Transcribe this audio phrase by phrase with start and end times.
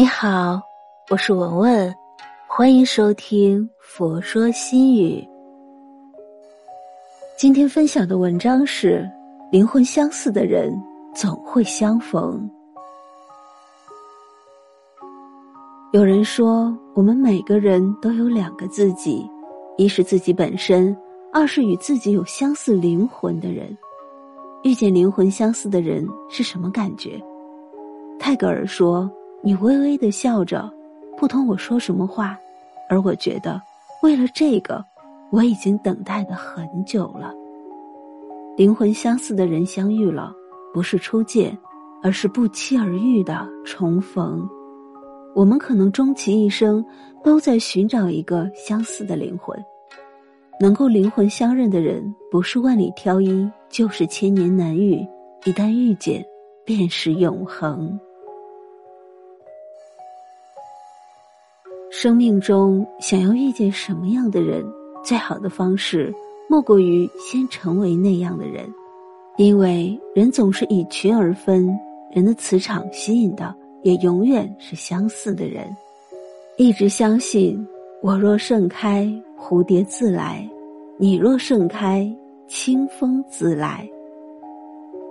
[0.00, 0.58] 你好，
[1.10, 1.94] 我是文文，
[2.48, 5.20] 欢迎收听《佛说心语》。
[7.36, 9.06] 今天分享的文章是：
[9.52, 10.72] 灵魂相似的人
[11.14, 12.50] 总会相逢。
[15.92, 19.30] 有人说，我们每个人都有两个自己，
[19.76, 20.96] 一是自己本身，
[21.30, 23.76] 二是与自己有相似灵魂的人。
[24.62, 27.22] 遇见灵魂相似的人是什么感觉？
[28.18, 29.06] 泰戈尔说。
[29.42, 30.70] 你微微的笑着，
[31.16, 32.38] 不同我说什么话，
[32.88, 33.60] 而我觉得，
[34.02, 34.84] 为了这个，
[35.30, 37.32] 我已经等待的很久了。
[38.56, 40.32] 灵魂相似的人相遇了，
[40.74, 41.56] 不是初见，
[42.02, 44.46] 而是不期而遇的重逢。
[45.34, 46.84] 我们可能终其一生
[47.24, 49.56] 都在寻找一个相似的灵魂，
[50.60, 55.06] 能够灵魂相认的人，不是万里挑一，就是千年难遇。
[55.46, 56.22] 一旦遇见，
[56.66, 57.98] 便是永恒。
[62.02, 64.64] 生命中想要遇见什么样的人，
[65.04, 66.10] 最好的方式
[66.48, 68.66] 莫过于先成为那样的人，
[69.36, 71.68] 因为人总是以群而分，
[72.10, 75.76] 人的磁场吸引的也永远是相似的人。
[76.56, 77.68] 一直相信，
[78.00, 79.06] 我若盛开，
[79.38, 80.48] 蝴蝶自来；
[80.96, 82.10] 你若盛开，
[82.48, 83.86] 清风自来。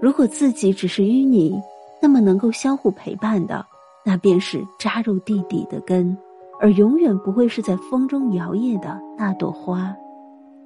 [0.00, 1.54] 如果自己只是淤泥，
[2.00, 3.62] 那么能够相互陪伴的，
[4.06, 6.16] 那便是扎入地底的根。
[6.60, 9.94] 而永远不会是在风中摇曳的那朵花，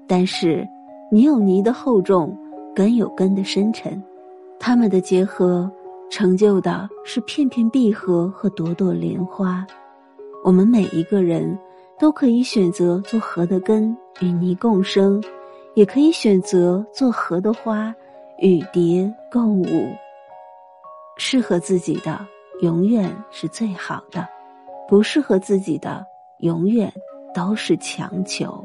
[0.06, 0.66] 但是
[1.10, 2.36] 泥有泥的厚重，
[2.74, 4.02] 根有根的深沉，
[4.58, 5.70] 它们的结合
[6.10, 9.66] 成就的是片片碧荷和朵朵莲花。
[10.44, 11.58] 我们每一个人
[11.98, 15.22] 都可以选择做荷的根与泥共生，
[15.74, 17.94] 也可以选择做荷的花
[18.38, 19.66] 与蝶共舞。
[21.18, 22.18] 适合自己的
[22.62, 24.26] 永远是最好的。
[24.92, 26.04] 不适合自己的，
[26.40, 26.92] 永远
[27.34, 28.62] 都是强求。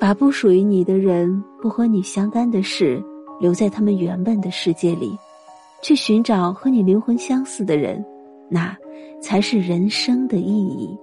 [0.00, 3.00] 把不属于你的人、不和你相干的事，
[3.38, 5.16] 留在他们原本的世界里，
[5.80, 8.04] 去寻找和你灵魂相似的人，
[8.48, 8.76] 那
[9.22, 10.98] 才是人生的意义。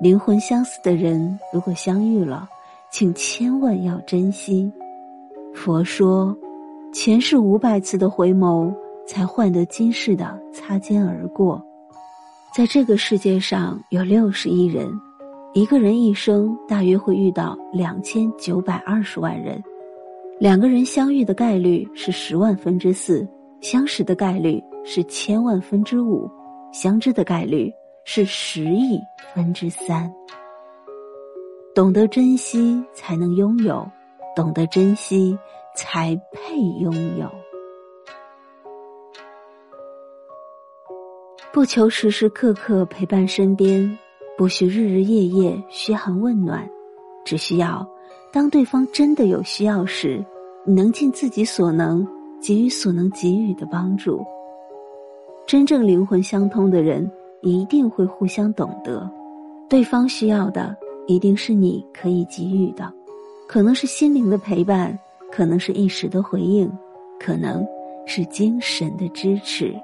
[0.00, 2.48] 灵魂相似的人，如果相遇了，
[2.90, 4.68] 请千万要珍惜。
[5.54, 6.36] 佛说，
[6.92, 8.74] 前世五百次的回眸。
[9.06, 11.64] 才换得今世的擦肩而过，
[12.54, 14.90] 在这个世界上有六十亿人，
[15.54, 19.62] 一个人一生大约会遇到两千九百二十万人，
[20.40, 23.26] 两个人相遇的概率是十万分之四，
[23.60, 26.28] 相识的概率是千万分之五，
[26.72, 27.72] 相知的概率
[28.04, 28.98] 是十亿
[29.34, 30.12] 分之三。
[31.74, 33.86] 懂得珍惜才能拥有，
[34.34, 35.38] 懂得珍惜
[35.74, 37.30] 才配拥有。
[41.56, 43.98] 不求时时刻刻陪伴身边，
[44.36, 46.68] 不需日日夜夜嘘寒问暖，
[47.24, 47.88] 只需要
[48.30, 50.22] 当对方真的有需要时，
[50.66, 52.06] 你能尽自己所能
[52.42, 54.22] 给予所能给予的帮助。
[55.46, 59.10] 真正灵魂相通的人一定会互相懂得，
[59.66, 62.92] 对方需要的一定是你可以给予的，
[63.48, 64.94] 可能是心灵的陪伴，
[65.32, 66.70] 可能是一时的回应，
[67.18, 67.66] 可能
[68.04, 69.74] 是精神的支持。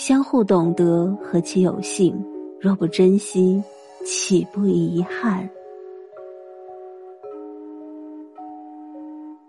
[0.00, 2.18] 相互懂得，何其有幸！
[2.58, 3.62] 若不珍惜，
[4.02, 5.46] 岂不遗憾？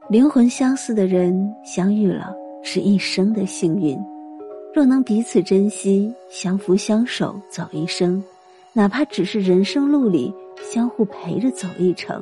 [0.09, 3.97] 灵魂相似的人相遇了，是一生的幸运。
[4.75, 8.21] 若能彼此珍惜，相扶相守走一生，
[8.73, 12.21] 哪怕只是人生路里相互陪着走一程，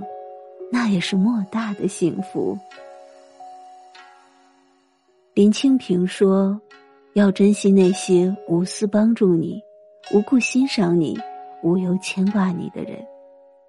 [0.71, 2.55] 那也是莫大的幸福。
[5.33, 6.55] 林清平说。
[7.13, 9.61] 要珍惜那些无私帮助你、
[10.13, 11.19] 无故欣赏你、
[11.63, 13.03] 无由牵挂你的人，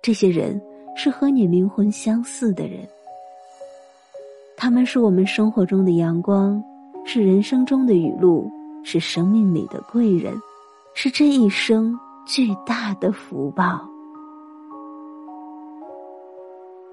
[0.03, 0.61] 这些人
[0.95, 2.87] 是和你灵魂相似的人。
[4.56, 6.62] 他们是我们生活中的阳光，
[7.06, 8.47] 是人生中的雨露，
[8.85, 10.35] 是生命里的贵人，
[10.94, 13.81] 是这一生巨大的福报。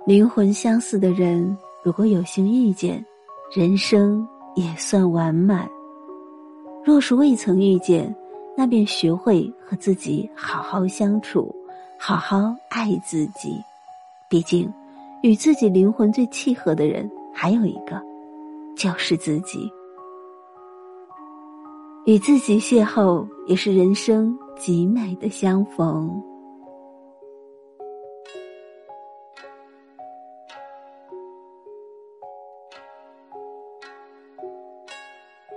[0.05, 3.05] 灵魂相似的人，如果有幸遇见，
[3.51, 4.25] 人生
[4.55, 5.69] 也算完满。
[6.87, 8.15] 若是未曾遇见，
[8.55, 11.53] 那便学会和自己好好相处，
[11.99, 13.61] 好好爱自己。
[14.29, 14.71] 毕竟，
[15.21, 18.01] 与自己灵魂最契合的人还有一个，
[18.77, 19.69] 就是自己。
[22.05, 26.09] 与自己邂逅，也是人生极美的相逢。